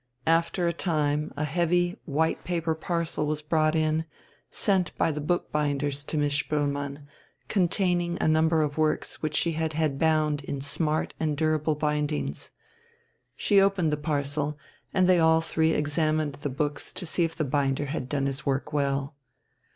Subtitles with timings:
[0.25, 4.05] After a time a heavy, white paper parcel was brought in,
[4.49, 7.05] sent by the book binders to Miss Spoelmann,
[7.49, 12.49] containing a number of works which she had had bound in smart and durable bindings.
[13.35, 14.57] She opened the parcel,
[14.91, 18.43] and they all three examined the books to see if the binder had done his
[18.43, 19.13] work well.